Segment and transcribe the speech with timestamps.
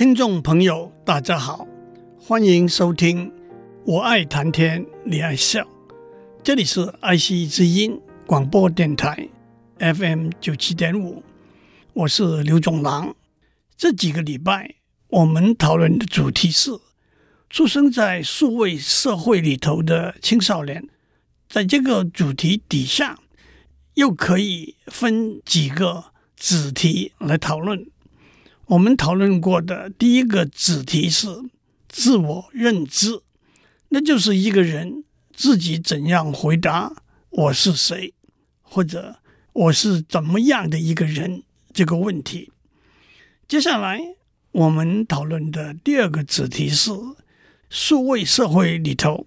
[0.00, 1.68] 听众朋友，大家好，
[2.18, 3.28] 欢迎收听
[3.84, 5.60] 《我爱谈天，你爱笑》，
[6.42, 9.28] 这里是爱惜之音广播电台
[9.78, 11.22] FM 九七点五，
[11.92, 13.14] 我是刘总郎。
[13.76, 14.76] 这几个礼拜，
[15.08, 16.70] 我们讨论的主题是
[17.50, 20.88] 出生在数位社会里头的青少年。
[21.46, 23.18] 在这个主题底下，
[23.96, 27.86] 又可以分几个子题来讨论。
[28.70, 31.26] 我们讨论过的第一个子题是
[31.88, 33.20] 自我认知，
[33.88, 35.02] 那就是一个人
[35.34, 38.14] 自己怎样回答“我是谁”
[38.62, 39.16] 或者
[39.52, 41.42] “我是怎么样的一个人”
[41.74, 42.52] 这个问题。
[43.48, 44.00] 接下来
[44.52, 46.92] 我们讨论的第二个子题是
[47.68, 49.26] 数位社会里头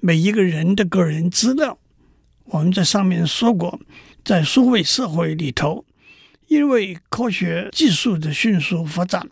[0.00, 1.78] 每一个人的个人资料。
[2.44, 3.80] 我们在上面说过，
[4.22, 5.86] 在数位社会里头。
[6.52, 9.30] 因为科学技术的迅速发展，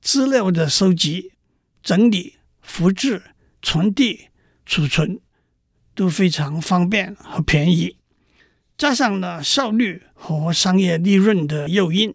[0.00, 1.32] 资料的收集、
[1.82, 3.22] 整理、复制、
[3.60, 4.28] 传递、
[4.64, 5.20] 储存
[5.94, 7.98] 都非常方便和便宜，
[8.78, 12.14] 加上了效率和商业利润的诱因，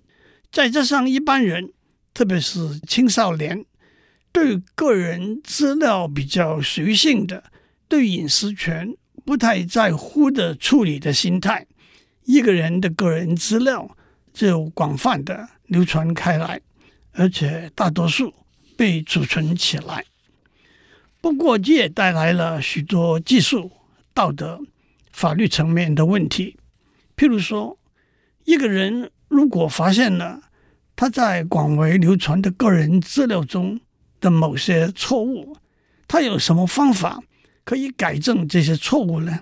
[0.52, 1.72] 再加上一般人，
[2.12, 3.64] 特别是青少年，
[4.32, 7.44] 对个人资料比较随性的、
[7.88, 11.68] 对隐私权不太在乎的处理的心态，
[12.24, 13.96] 一个人的个人资料。
[14.34, 16.60] 就广泛的流传开来，
[17.12, 18.34] 而且大多数
[18.78, 20.06] 被储存起来。
[21.20, 23.72] 不过，这也带来了许多技术、
[24.14, 24.60] 道德、
[25.12, 26.58] 法律层面的问题。
[27.16, 27.78] 譬如说，
[28.46, 30.42] 一个人如果发现了
[30.96, 33.80] 他在广为流传的个人资料中
[34.20, 35.56] 的某些错误，
[36.08, 37.22] 他有什么方法
[37.64, 39.42] 可以改正这些错误呢？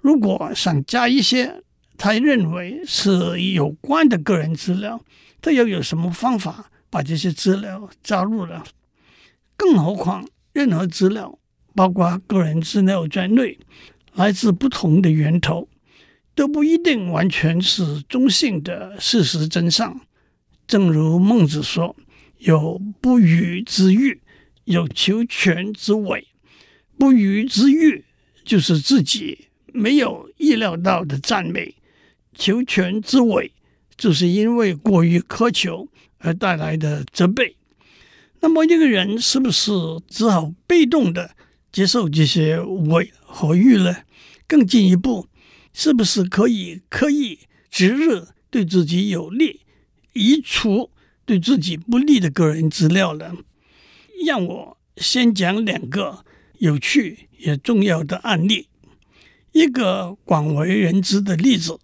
[0.00, 1.62] 如果想加一些，
[1.98, 5.04] 他认为是有关的个人资料，
[5.42, 8.64] 他又有什么方法把这些资料加入了？
[9.56, 11.38] 更何况，任何资料，
[11.74, 13.58] 包括个人资料在内，
[14.14, 15.68] 来自不同的源头，
[16.36, 20.00] 都不一定完全是中性的事实真相。
[20.68, 21.96] 正如孟子说
[22.38, 24.20] ：“有不虞之誉，
[24.64, 26.28] 有求全之伪。
[26.96, 28.04] 不虞之誉
[28.44, 31.74] 就是自己没有意料到的赞美。”
[32.38, 33.52] 求全之伪，
[33.96, 35.88] 就是因为过于苛求
[36.18, 37.56] 而带来的责备。
[38.40, 39.72] 那么，一个人是不是
[40.08, 41.34] 只好被动的
[41.72, 43.96] 接受这些伪和誉呢？
[44.46, 45.26] 更进一步，
[45.74, 47.40] 是不是可以刻意
[47.70, 49.62] 择日对自己有利，
[50.12, 50.90] 移除
[51.26, 53.34] 对自己不利的个人资料呢？
[54.24, 56.24] 让我先讲两个
[56.58, 58.68] 有趣也重要的案例，
[59.52, 61.78] 一个广为人知的例子。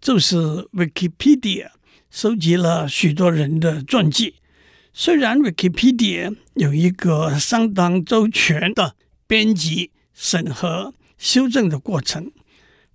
[0.00, 0.36] 就是
[0.72, 1.70] Wikipedia
[2.10, 4.36] 收集了许多人的传记。
[4.92, 12.32] 虽然 Wikipedia 有一个相当周全的编辑、审核、修正的过程，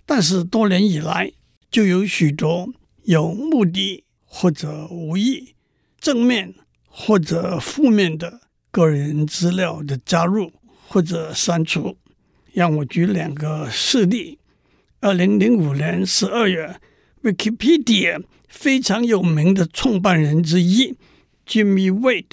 [0.05, 1.31] 但是多年以来
[1.69, 5.55] 就有许多有目的或者无意、
[5.99, 6.53] 正面
[6.87, 10.51] 或者负面的个人资料的加入
[10.87, 11.97] 或者删除。
[12.53, 14.39] 让我举两个事例：
[15.01, 16.79] 二零零五年十二月。
[17.23, 20.95] Wikipedia 非常有名的创办人之一
[21.47, 22.25] Jimmy Wade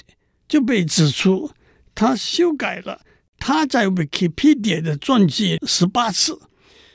[0.47, 1.51] 就被指出，
[1.95, 3.01] 他修改了
[3.39, 6.39] 他在 Wikipedia 的传记十八次。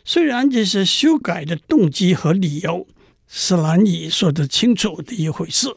[0.04, 2.86] 虽然这些修改的动机和理由
[3.26, 5.74] 是难以说得清楚的一回事。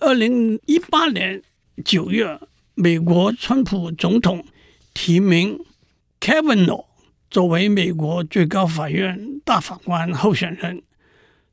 [0.00, 1.42] 二零一八年
[1.84, 2.38] 九月，
[2.74, 4.44] 美国川普总统
[4.92, 5.58] 提名
[6.20, 6.84] Kavanaugh
[7.34, 10.84] 作为美国最高法院大法官候选人，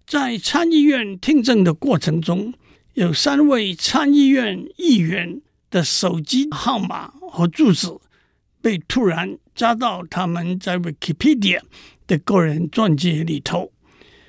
[0.05, 2.53] 在参议院听证的过程中，
[2.93, 7.87] 有三位参议院议员的手机号码和住址
[8.61, 11.61] 被突然加到他们在 Wikipedia
[12.05, 13.71] 的个人传记里头。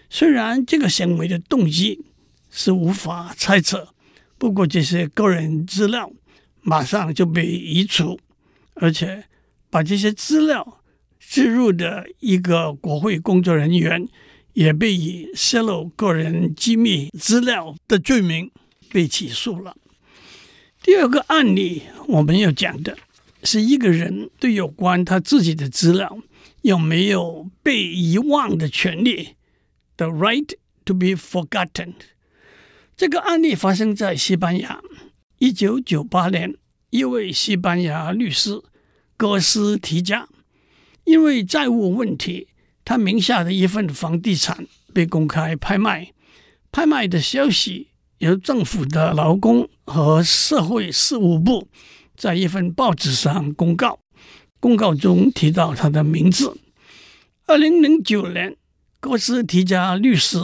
[0.09, 2.01] 虽然这个行为的动机
[2.51, 3.89] 是无法猜测，
[4.39, 6.11] 不过这些个人资料
[6.63, 8.19] 马上就被移除，
[8.77, 9.25] 而且
[9.69, 10.79] 把这些资料。
[11.33, 14.07] 置入的一个国会工作人员
[14.53, 18.51] 也被以泄露个人机密资料的罪名
[18.91, 19.75] 被起诉了。
[20.83, 22.99] 第二个案例我们要讲的
[23.45, 26.19] 是一个人对有关他自己的资料
[26.61, 29.31] 有没有被遗忘的权利
[29.97, 30.51] ，the right
[30.85, 31.95] to be forgotten。
[32.95, 34.83] 这个案例发生在西班牙，
[35.39, 36.55] 一九九八年，
[36.91, 38.61] 一位西班牙律师
[39.17, 40.29] 哥斯提加。
[41.05, 42.49] 因为债务问题，
[42.85, 46.13] 他名下的一份房地产被公开拍卖，
[46.71, 47.89] 拍卖的消息
[48.19, 51.69] 由政府的劳工和社会事务部
[52.17, 53.99] 在一份报纸上公告，
[54.61, 56.57] 公告中提到他的名字。
[57.47, 58.57] 二零零九年，
[59.01, 60.39] 哥斯提加律师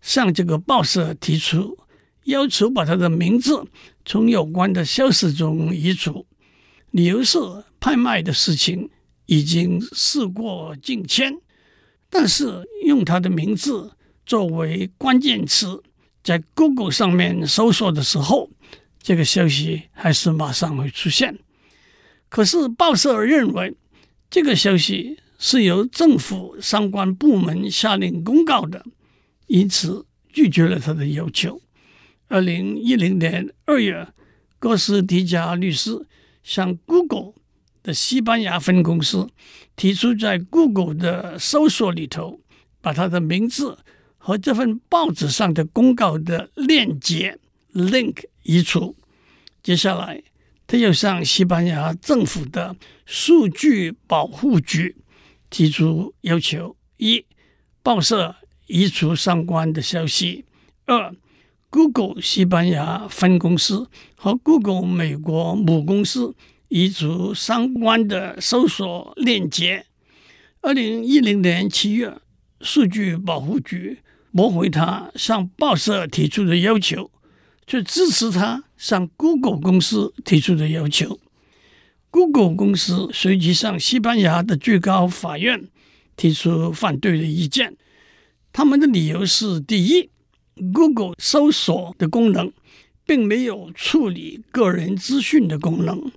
[0.00, 1.76] 向这个报社提出
[2.24, 3.66] 要求，把他的名字
[4.04, 6.26] 从有关的消息中移除，
[6.92, 7.38] 理由是
[7.80, 8.88] 拍卖的事情
[9.26, 11.38] 已经事过境迁，
[12.10, 13.92] 但是用他的名字
[14.26, 15.82] 作为关键词。
[16.22, 18.48] 在 Google 上面搜索的时候，
[19.02, 21.38] 这个消息还是马上会出现。
[22.30, 23.76] 可是报社认为
[24.30, 28.86] 这个消息是由政府相关部门下令公告的，
[29.48, 31.60] 因此拒绝了他的要求。
[32.28, 34.08] 二零一零年二月，
[34.58, 36.06] 哥斯迪加律师
[36.42, 37.34] 向 Google
[37.84, 39.28] 的西班牙分公司
[39.76, 42.40] 提出，在 Google 的搜索里头
[42.80, 43.78] 把他的名字。
[44.26, 47.38] 和这份报纸上的公告的链接
[47.74, 48.96] link 移除。
[49.62, 50.22] 接下来，
[50.66, 54.96] 他又向西班牙政府的数据保护局
[55.50, 57.26] 提出要求：一、
[57.82, 58.34] 报社
[58.66, 60.46] 移除相关的消息；
[60.86, 61.14] 二、
[61.68, 66.34] Google 西班牙分公司和 Google 美国母公司
[66.74, 69.86] 移除相关的搜索链接。
[70.60, 72.18] 二零一零年七月，
[72.60, 74.00] 数据保护局。
[74.32, 77.12] 驳回他向报社提出的要求，
[77.64, 81.20] 却支持他向 Google 公司提出的要求。
[82.10, 85.68] Google 公司随即向西班牙的最高法院
[86.16, 87.76] 提出反对的意见。
[88.52, 90.10] 他们的理由是：第一
[90.72, 92.52] ，Google 搜索的功能
[93.06, 96.10] 并没有处理个人资讯的功能；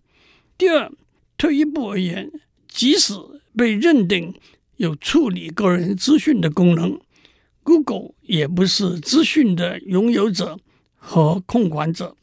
[0.57, 0.91] 第二，
[1.37, 2.31] 退一步而言，
[2.67, 3.13] 即使
[3.55, 4.33] 被认定
[4.77, 6.99] 有处理个人资讯的功能。
[7.61, 10.57] Google 也不是资讯的拥有者
[10.95, 12.15] 和控管者，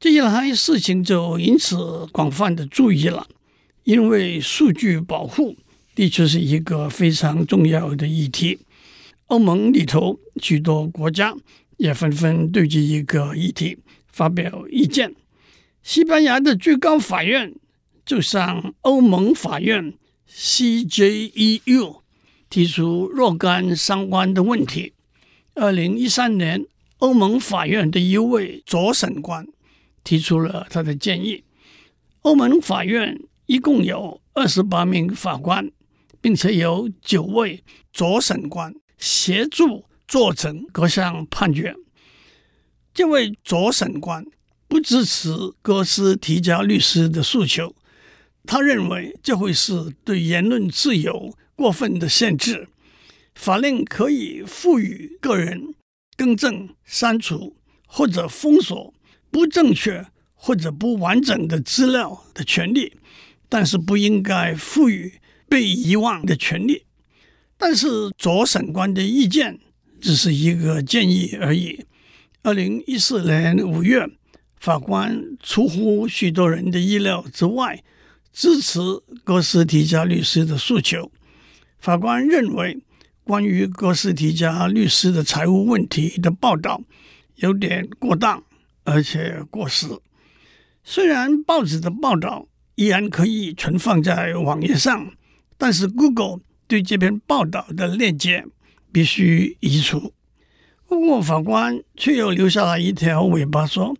[0.00, 3.26] 这一来事情就因此广泛的注意了，
[3.84, 5.56] 因为数据保护
[5.94, 8.60] 的确是一个非常重要的议题。
[9.26, 11.34] 欧盟里头许多国家
[11.76, 13.76] 也纷纷对这一个议题
[14.10, 15.14] 发表意见。
[15.82, 17.54] 西班牙的最高法院
[18.04, 19.94] 就向欧盟法院
[20.30, 22.00] CJEU。
[22.50, 24.94] 提出若干相关的问题。
[25.54, 26.64] 二零一三年，
[26.96, 29.46] 欧盟法院的一位左审官
[30.02, 31.44] 提出了他的建议。
[32.22, 35.70] 欧盟法院一共有二十八名法官，
[36.22, 41.76] 并且有九位左审官协助做成各项判决。
[42.94, 44.24] 这位左审官
[44.68, 45.30] 不支持
[45.60, 47.74] 戈斯提加律师的诉求，
[48.44, 51.34] 他认为这会是对言论自由。
[51.56, 52.68] 过分的限制，
[53.34, 55.74] 法令可以赋予个人
[56.16, 58.94] 更正、删除或者封锁
[59.28, 62.92] 不正确或者不完整的资料的权利，
[63.48, 65.14] 但是不应该赋予
[65.48, 66.84] 被遗忘的权利。
[67.56, 69.58] 但是左审官的意见
[70.00, 71.84] 只是一个建议而已。
[72.42, 74.08] 二零一四年五月，
[74.60, 77.82] 法官出乎许多人的意料之外，
[78.32, 78.80] 支持
[79.24, 81.10] 哥斯提加律师的诉求。
[81.78, 82.78] 法官认为，
[83.24, 86.82] 关于哥斯提加律师的财务问题的报道
[87.36, 88.42] 有点过当，
[88.84, 89.86] 而且过时。
[90.82, 95.12] 虽然报纸的报道依然可以存放在网页上，
[95.56, 98.44] 但是 Google 对这篇报道的链接
[98.90, 100.14] 必须移除。
[100.86, 103.94] 不过，法官却又留下了一条尾巴，说：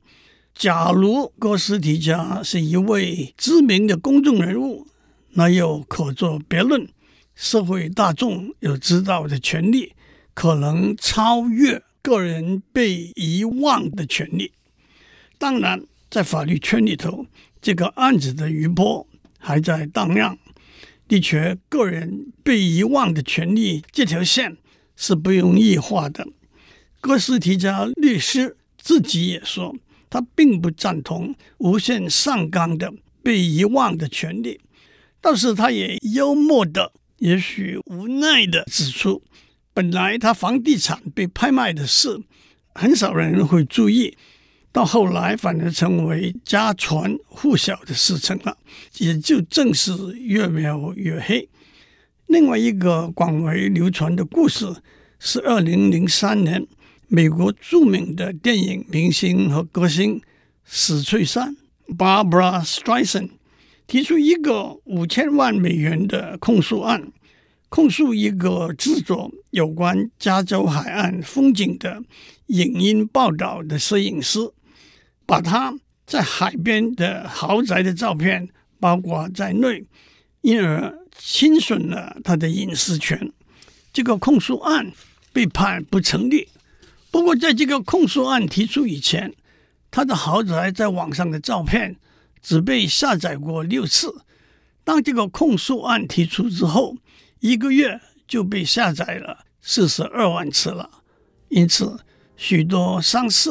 [0.58, 4.88] 假如哥斯提加是一位知名的公众人物，
[5.34, 6.88] 那又可作别论。
[7.36, 9.92] 社会大众有知道的权利，
[10.34, 14.50] 可能超越个人被遗忘的权利。
[15.38, 17.26] 当然，在法律圈里头，
[17.62, 19.06] 这个案子的余波
[19.38, 20.36] 还在荡漾。
[21.06, 24.56] 的确，个人被遗忘的权利这条线
[24.96, 26.26] 是不容易画的。
[27.00, 29.76] 哥斯提加律师自己也说，
[30.10, 34.60] 他并不赞同无限上纲的被遗忘的权利，
[35.20, 36.92] 但是他也幽默的。
[37.18, 39.22] 也许无奈地指出，
[39.74, 42.20] 本来他房地产被拍卖的事，
[42.74, 44.16] 很少人会注意，
[44.70, 48.56] 到后来反而成为家传户晓的事情了，
[48.98, 51.48] 也就正是越描越黑。
[52.28, 54.72] 另外一个广为流传的故事
[55.18, 56.64] 是，二零零三年，
[57.08, 60.20] 美国著名的电影明星和歌星
[60.64, 61.56] 史翠珊
[61.96, 63.30] （Barbara Streisand）。
[63.86, 67.10] 提出一个五千万美元的控诉案，
[67.70, 72.02] 控诉一个制作有关加州海岸风景的
[72.48, 74.40] 影音报道的摄影师，
[75.24, 75.74] 把他
[76.06, 79.82] 在海边的豪宅的照片包括在内，
[80.42, 83.32] 因而侵损了他的隐私权。
[83.90, 84.92] 这个控诉案
[85.32, 86.46] 被判不成立。
[87.10, 89.34] 不过，在这个控诉案提出以前，
[89.90, 91.96] 他的豪宅在网上的照片
[92.42, 94.22] 只被下载过六次。
[94.84, 96.96] 当这个控诉案提出之后，
[97.40, 100.88] 一个月就被下载了四十二万次了。
[101.48, 101.98] 因此，
[102.36, 103.50] 许多上市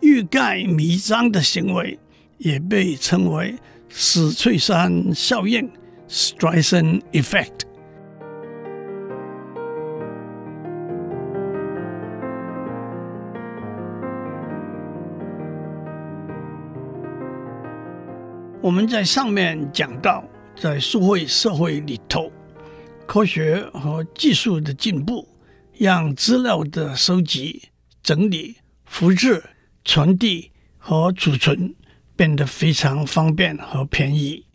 [0.00, 1.98] 欲盖弥彰的行为
[2.38, 3.56] 也被称为
[3.90, 5.68] “史翠珊效应
[6.08, 7.71] s t r e i s e n Effect）。
[18.62, 20.22] 我们在上面讲到，
[20.54, 22.30] 在数位社会里头，
[23.06, 25.26] 科学和技术的进步，
[25.76, 27.60] 让资料的收集、
[28.04, 29.42] 整理、复制、
[29.84, 31.74] 传递和储存
[32.14, 34.46] 变得非常方便和便宜。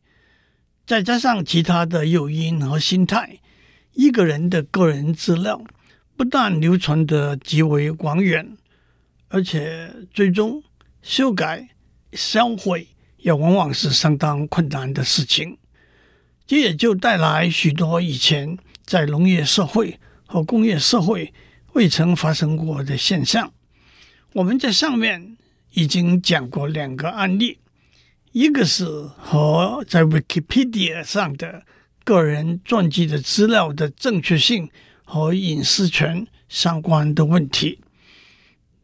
[0.85, 3.41] 再加上其他的诱因和心态，
[3.91, 5.61] 一个人的个人资料
[6.15, 8.55] 不但流传得极为广远，
[9.27, 10.63] 而且最终
[11.01, 11.67] 修改、
[12.13, 12.87] 销毁。
[13.17, 15.57] 也往往是相当困难的事情，
[16.45, 21.33] 这也就带来许多以前在农业社会和工业社会
[21.73, 23.51] 未曾发生过的现象。
[24.33, 25.35] 我们在上面
[25.73, 27.59] 已经讲过两个案例，
[28.31, 31.63] 一个是和在 Wikipedia 上的
[32.03, 34.69] 个人传记的资料的正确性
[35.03, 37.79] 和隐私权相关的问题；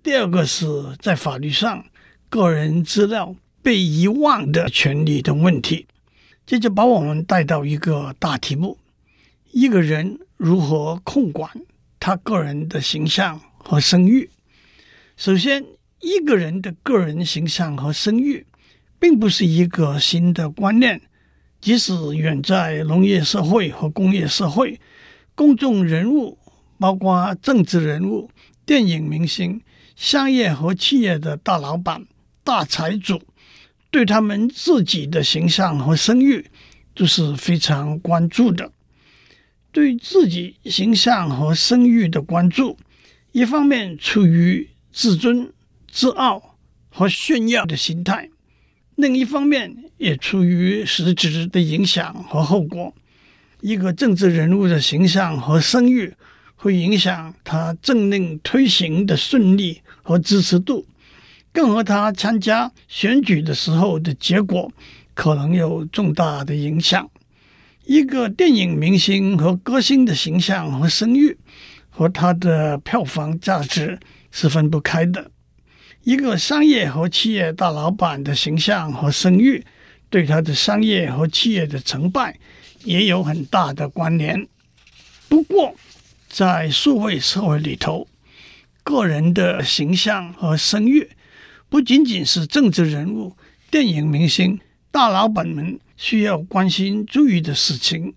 [0.02, 0.66] 第二个是
[1.00, 1.86] 在法律上
[2.30, 3.36] 个人资料。
[3.64, 5.88] 被遗忘的权利的问题，
[6.46, 8.78] 这就把我们带到一个大题目：
[9.54, 11.50] 一个人如何控管
[11.98, 14.30] 他个人的形象和声誉？
[15.16, 15.64] 首先，
[16.02, 18.46] 一个人的个人形象和声誉
[19.00, 21.02] 并不是一个新的观念，
[21.62, 24.78] 即使远在农业社会和工业社会，
[25.36, 26.38] 公众人物，
[26.78, 28.30] 包括政治人物、
[28.66, 29.62] 电影明星、
[29.96, 32.06] 商业和企业的大老板、
[32.44, 33.22] 大财主。
[33.94, 36.48] 对他们自己的形象和声誉
[36.96, 38.72] 都是非常关注的。
[39.72, 42.76] 对自己形象和声誉的关注，
[43.34, 45.54] 一方面出于自尊、
[45.92, 46.58] 自傲
[46.90, 48.32] 和炫耀的心态，
[48.96, 52.96] 另一方面也出于实质的影响和后果。
[53.62, 56.12] 一个政治人物的形象和声誉
[56.56, 60.84] 会影响他政令推行的顺利和支持度。
[61.54, 64.74] 更和他参加选举的时候的结果
[65.14, 67.10] 可能有重大的影响。
[67.86, 71.38] 一个电影明星和歌星的形象和声誉
[71.90, 74.00] 和他的票房价值
[74.32, 75.30] 是分不开的。
[76.04, 79.64] 一个商业和企业大老板的形象和声誉
[80.10, 82.40] 对他的商业和企业的成败
[82.84, 84.48] 也有很大的关联。
[85.30, 85.76] 不过，
[86.28, 88.08] 在数位社会里头，
[88.84, 91.10] 个人的形象和声誉。
[91.74, 93.36] 不仅仅是政治人物、
[93.72, 94.60] 电影明星、
[94.92, 98.14] 大老板们需要关心、注意的事情，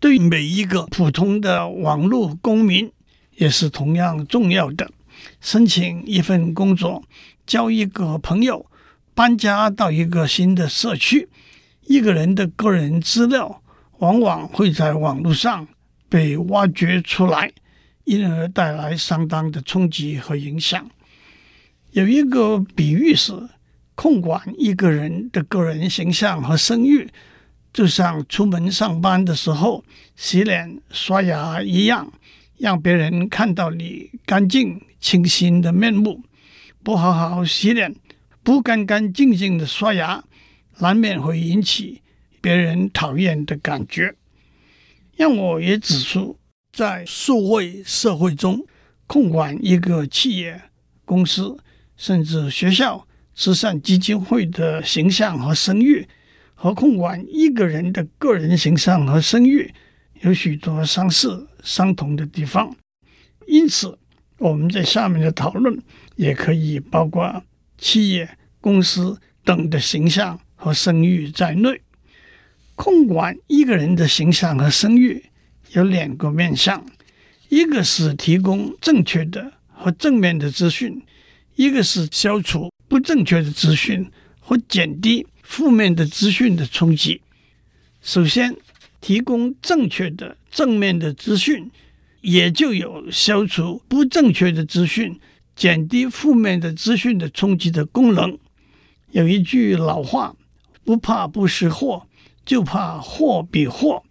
[0.00, 2.90] 对每一个普通的网络公民
[3.36, 4.90] 也是同样重要的。
[5.40, 7.04] 申请一份工作、
[7.46, 8.66] 交一个朋友、
[9.14, 11.28] 搬家到一个新的社区，
[11.86, 13.62] 一个人的个人资料
[13.98, 15.68] 往往会在网络上
[16.08, 17.52] 被挖掘出来，
[18.02, 20.90] 因而带来相当的冲击和影响。
[21.92, 23.34] 有一个比喻是，
[23.94, 27.06] 控管一个人的个人形象和声誉，
[27.70, 29.84] 就像出门上班的时候
[30.16, 32.10] 洗脸刷牙一样，
[32.56, 36.22] 让别人看到你干净清新的面目。
[36.82, 37.94] 不好好洗脸，
[38.42, 40.24] 不干干净净的刷牙，
[40.78, 42.00] 难免会引起
[42.40, 44.14] 别人讨厌的感觉。
[45.14, 46.38] 让我也指出，
[46.72, 48.64] 在数位社会中，
[49.06, 50.58] 控管一个企业
[51.04, 51.58] 公司。
[52.02, 56.04] 甚至学校、慈善基金会的形象和声誉，
[56.52, 59.72] 和控管一个人的个人形象和声誉，
[60.22, 62.74] 有许多相似、相同的地方。
[63.46, 63.96] 因此，
[64.38, 65.80] 我们在下面的讨论
[66.16, 67.44] 也可以包括
[67.78, 71.82] 企业、公司等的形象和声誉在内。
[72.74, 75.26] 控管一个人的形象和声誉
[75.70, 76.84] 有两个面向：
[77.48, 81.00] 一个是提供正确的和正面的资讯。
[81.56, 87.20] 一个是消除不正确的资讯或减低负面的资讯的冲击。
[88.00, 88.56] 首先，
[89.00, 91.70] 提供正确的、正面的资讯，
[92.20, 95.20] 也就有消除不正确的资讯、
[95.54, 98.38] 减低负面的资讯的冲击的功能。
[99.10, 100.34] 有一句老话
[100.84, 102.06] ：“不怕不识货，
[102.44, 104.02] 就怕货比货。”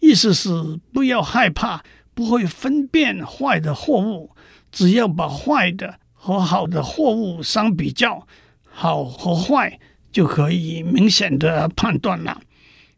[0.00, 1.82] 意思是不要害怕
[2.14, 4.30] 不会分辨坏的货物，
[4.70, 8.26] 只要把坏的和好的货物相比较，
[8.64, 9.78] 好和坏
[10.10, 12.42] 就可以明显的判断了。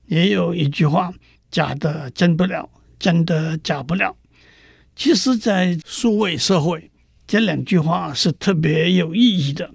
[0.06, 1.12] 也有一句话
[1.52, 4.16] ：“假的真不了，真的假不了。”
[4.96, 6.90] 其实，在数位社会，
[7.26, 9.70] 这两句话是特别有意义的。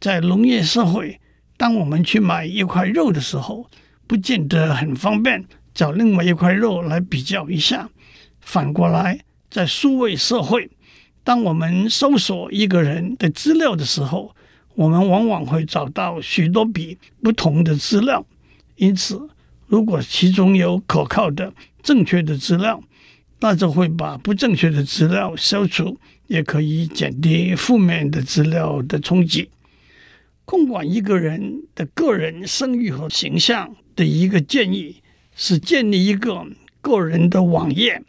[0.00, 1.20] 在农业社会，
[1.56, 3.68] 当我们去买一块肉的时候，
[4.06, 7.90] 不见得很方便找另外一块肉来比较一下。
[8.40, 9.20] 反过来，
[9.50, 10.70] 在数位社会，
[11.24, 14.36] 当我们搜索一个人的资料的时候，
[14.74, 18.24] 我们往往会找到许多笔不同的资料。
[18.76, 19.28] 因此，
[19.66, 21.52] 如果其中有可靠的、
[21.82, 22.82] 正确的资料，
[23.40, 29.48] 那就会把不正确的资料消除，也可以减低负面的资料的冲击。
[30.44, 35.02] 控管一个人的个人声誉和形象的一个建议
[35.34, 36.46] 是建立一个
[36.82, 38.02] 个人的网页，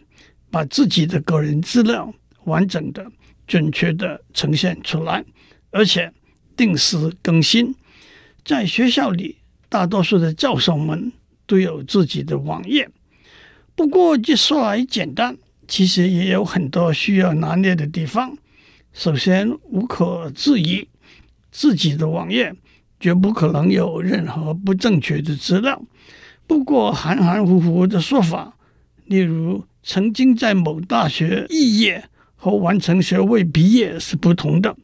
[0.52, 2.14] 把自己的个人资料
[2.46, 3.12] 完整的、
[3.46, 5.24] 准确的呈现出来，
[5.72, 6.12] 而且
[6.58, 7.76] 定时更新。
[8.44, 9.38] 在学校里，
[9.70, 11.12] 大多数的教授们
[11.46, 12.90] 都有自己的网页。
[13.76, 15.38] 不过，这说来简单，
[15.68, 18.38] 其实也有很多需要拿捏的地方。
[18.94, 20.88] 首先，无可置疑。
[21.52, 22.54] 自己的网页
[23.00, 25.82] 绝不可能有任何不正确的资料。
[26.46, 28.58] 不过含含糊糊的说法，
[29.06, 32.10] 例如曾经在某大学肄业
[32.46, 34.78] 和完成学位毕业是不同的，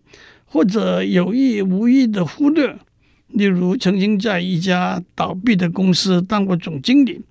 [0.46, 2.76] 或者有意无意的忽略，
[3.28, 7.22] 例如曾经在一家倒闭的公司当过总经理，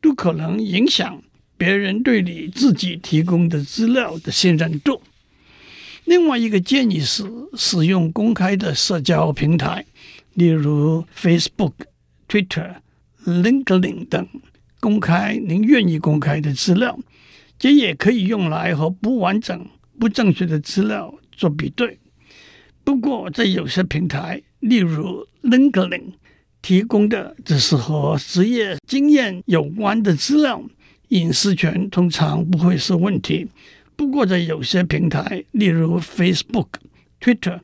[0.00, 1.20] 都可能影响
[1.56, 5.02] 别人对你自己提供的资料的信任度。
[6.04, 7.24] 另外一个建议是
[7.56, 9.84] 使用公开的社交平台，
[10.34, 11.72] 例如 Facebook、
[12.28, 12.76] Twitter、
[13.26, 14.28] LinkedIn 等，
[14.78, 16.96] 公开您愿意公开的资料。
[17.64, 19.66] 这也可以用来和不完整、
[19.98, 21.98] 不正确的资料做比对。
[22.84, 26.12] 不过，在有些平台，例如 LinkedIn
[26.60, 30.62] 提供的只是和职业经验有关的资料，
[31.08, 33.48] 隐私权通常不会是问题。
[33.96, 36.66] 不过，在有些平台，例如 Facebook、
[37.18, 37.60] Twitter，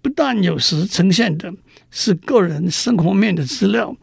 [0.00, 1.52] 不但有时呈现的
[1.90, 3.94] 是个人生活面的资料，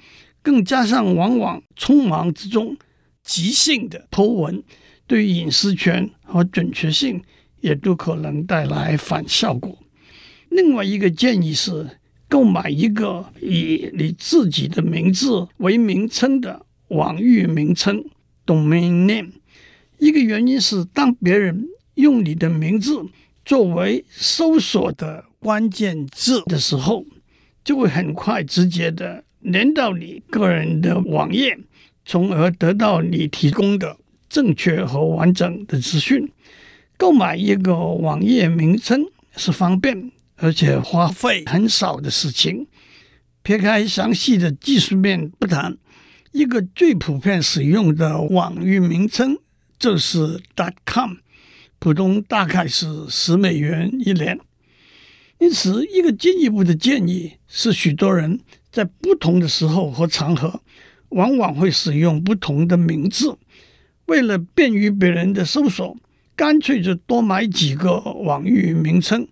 [0.44, 2.78] 更加上往往匆忙之中
[3.24, 4.62] 即兴的 po 文，
[5.10, 7.19] 对隐私权和准确性
[7.62, 9.76] 也都可能带来反效果。
[10.50, 18.06] 另外一个建议是，购买一个以你自己的名字为名称的网域名称
[18.45, 19.32] （domain name）。
[19.98, 23.04] 一个原因是，当别人用你的名字
[23.43, 27.04] 作为搜索的关键字的时候，
[27.63, 31.58] 就会很快直接的连到你个人的网页，
[32.06, 33.98] 从而得到你提供的
[34.30, 36.32] 正确和完整的资讯。
[36.96, 42.68] 购买一个网页名称是方便而且花费很少的事情。
[43.42, 45.78] 撇开详细的技术面不谈，
[46.32, 49.38] 一个最普遍使用的网域名称。
[49.80, 50.42] 就是
[50.86, 51.13] .com，
[51.80, 54.38] 普通大概是十美元一年。
[55.38, 60.62] 因此，一个进一步的建议是，许多人在不同的时候和场合，
[61.12, 63.38] 往往会使用不同的名字。
[64.10, 65.95] 为了便于别人的搜索，
[66.36, 69.26] 干脆就多买几个网域名称。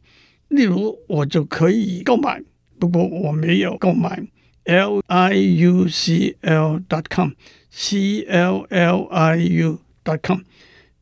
[0.47, 2.41] 例如，我就可以购买，
[2.79, 4.23] 不过我没有购买
[4.63, 10.19] l i u c l dot com，c l l i u dot。
[10.23, 10.41] com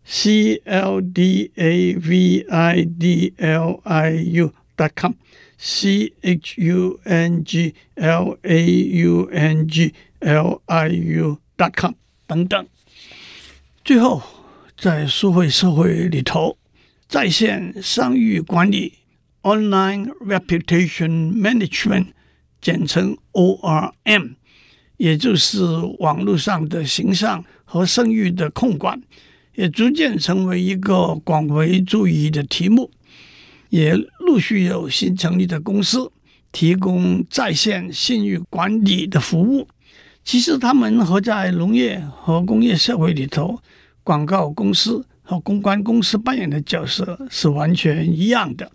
[0.08, 5.16] c l d a v i d l i u dot com
[5.58, 8.66] c h u n g l a
[9.04, 11.94] u n g l i u dot com
[12.28, 12.68] 等等。
[13.86, 14.20] 最后，
[14.76, 16.58] 在数位社会里头，
[17.08, 18.94] 在线商誉管理
[19.44, 22.08] （Online Reputation Management）
[22.60, 24.38] 简称 ORM，
[24.98, 25.64] 也就是
[26.00, 27.46] 网络上的形象。
[27.64, 29.02] 和声誉的控管
[29.54, 32.90] 也逐渐成为一个广为注意的题目，
[33.70, 36.12] 也陆续有新成立的公司
[36.52, 39.68] 提供在线信誉管理的服务。
[40.26, 43.62] 其实，他们和在农业和工业社会里头
[44.04, 48.70] 广告公司和公关公司扮演的角色是完全一样的，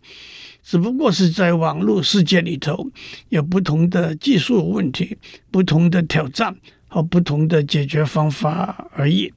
[0.62, 2.90] 只不过是在网络世界里头
[3.28, 5.18] 有不同的技术问题、
[5.50, 6.56] 不同的挑战。
[6.92, 9.32] 和不同的解决方法而已。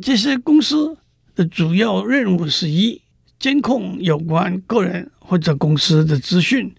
[0.00, 0.96] 这些公司
[1.34, 3.02] 的主要任务是：一、
[3.36, 6.70] 监控有关个人或者公司的资讯；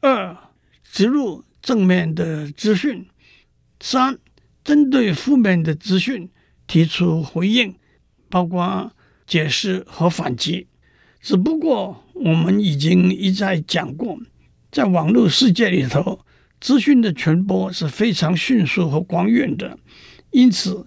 [0.00, 0.36] 二、
[0.92, 3.00] 植入正面的资讯；
[3.78, 4.18] 三、
[4.64, 6.28] 针对负面的资讯
[6.66, 7.74] 提出回应，
[8.28, 8.90] 包括
[9.26, 10.66] 解释和反击。
[11.20, 14.18] 只不过我们已经一再讲过，
[14.72, 16.20] 在网络世界里头，
[16.60, 19.78] 资讯的传播是非常迅速和广远的，
[20.30, 20.86] 因此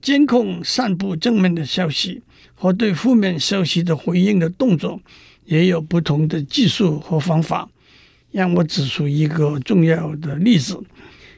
[0.00, 2.22] 监控散布正面的消息
[2.54, 5.00] 和对负面消息的回应的动作
[5.44, 7.68] 也有不同的技术和方法。
[8.30, 10.80] 让我指出一个重要的例子：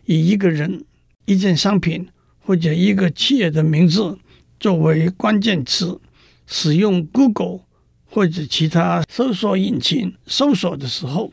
[0.05, 0.85] 以一个人。
[1.25, 2.09] 一件商品
[2.41, 4.19] 或者一个企业的名字
[4.59, 6.01] 作为关键词，
[6.47, 7.61] 使用 Google
[8.05, 11.33] 或者其他搜索引擎搜索的时候，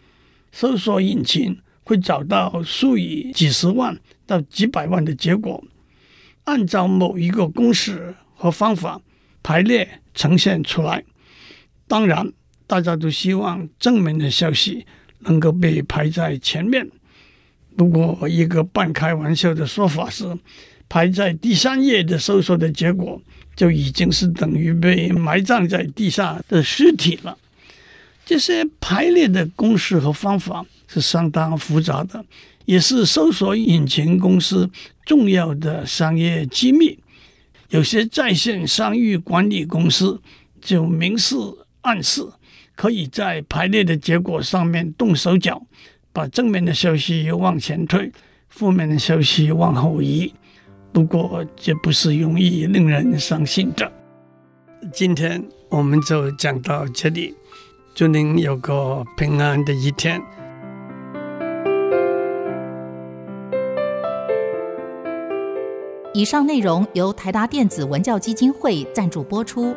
[0.52, 5.64] 搜索引擎会找到数以几十万到几百万的结果，
[6.44, 9.02] 按照某一个公式和方法
[9.42, 11.04] 排列呈现出来。
[11.88, 12.32] 当然，
[12.68, 14.86] 大家都希望正面的消息
[15.20, 16.90] 能够被排在前面。
[17.78, 20.26] 不过，一个半开玩笑的说法是，
[20.90, 23.22] 排在第三页的搜索的结果
[23.56, 27.38] 就已经是等于被埋葬在地下的尸体了。
[28.26, 32.24] 这些排列的公式和方法是相当复杂的，
[32.66, 34.70] 也是搜索引擎公司
[35.06, 37.00] 重要的商业机密。
[37.70, 40.22] 有些在线商誉管理公司
[40.60, 41.36] 就明示
[41.82, 42.24] 暗示，
[42.76, 45.66] 可以在排列的结果上面动手脚。
[46.12, 48.12] 把正面的消息往前推，
[48.48, 50.34] 负面的消息往后移。
[50.92, 53.92] 不过，这不是容易令人伤心的。
[54.92, 57.36] 今天我们就讲到这里，
[57.94, 60.22] 祝您有个平安的一天。
[66.12, 69.76] 以上内容由台达电子文教基金会赞助播出。